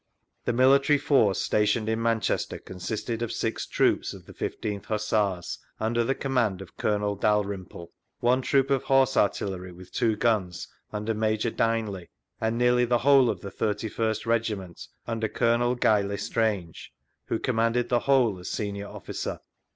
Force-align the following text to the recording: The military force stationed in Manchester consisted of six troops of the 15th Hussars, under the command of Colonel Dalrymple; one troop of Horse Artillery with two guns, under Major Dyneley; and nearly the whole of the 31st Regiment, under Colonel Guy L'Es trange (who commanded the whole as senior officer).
The 0.45 0.51
military 0.53 0.97
force 0.97 1.39
stationed 1.39 1.87
in 1.87 2.01
Manchester 2.01 2.57
consisted 2.57 3.21
of 3.21 3.31
six 3.31 3.67
troops 3.67 4.15
of 4.15 4.25
the 4.25 4.33
15th 4.33 4.85
Hussars, 4.85 5.59
under 5.79 6.03
the 6.03 6.15
command 6.15 6.59
of 6.59 6.75
Colonel 6.75 7.15
Dalrymple; 7.15 7.91
one 8.19 8.41
troop 8.41 8.71
of 8.71 8.85
Horse 8.85 9.15
Artillery 9.15 9.71
with 9.71 9.91
two 9.93 10.15
guns, 10.15 10.67
under 10.91 11.13
Major 11.13 11.51
Dyneley; 11.51 12.09
and 12.39 12.57
nearly 12.57 12.85
the 12.85 12.97
whole 13.05 13.29
of 13.29 13.41
the 13.41 13.51
31st 13.51 14.25
Regiment, 14.25 14.87
under 15.05 15.27
Colonel 15.27 15.75
Guy 15.75 16.01
L'Es 16.01 16.27
trange 16.31 16.89
(who 17.25 17.37
commanded 17.37 17.89
the 17.89 17.99
whole 17.99 18.39
as 18.39 18.49
senior 18.49 18.87
officer). 18.87 19.37